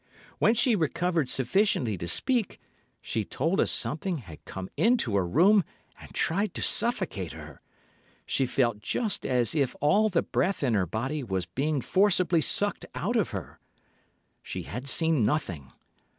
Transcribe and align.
When 0.39 0.55
she 0.55 0.75
recovered 0.75 1.29
sufficiently 1.29 1.95
to 1.99 2.07
speak, 2.07 2.59
she 3.01 3.23
told 3.23 3.59
us 3.59 3.69
something 3.69 4.17
had 4.17 4.43
come 4.45 4.67
into 4.75 5.15
her 5.15 5.27
room 5.27 5.63
and 5.99 6.11
tried 6.11 6.55
to 6.55 6.61
suffocate 6.63 7.33
her—she 7.33 8.47
felt 8.47 8.79
just 8.81 9.27
as 9.27 9.53
if 9.53 9.75
all 9.79 10.09
the 10.09 10.23
breath 10.23 10.63
in 10.63 10.73
her 10.73 10.87
body 10.87 11.21
was 11.21 11.45
being 11.45 11.81
forcibly 11.81 12.41
sucked 12.41 12.87
out 12.95 13.15
of 13.15 13.29
her. 13.29 13.59
She 14.41 14.63
had 14.63 14.89
seen 14.89 15.23
nothing. 15.23 15.71